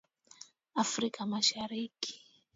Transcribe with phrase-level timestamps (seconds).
[0.83, 2.13] Afrika Mashariki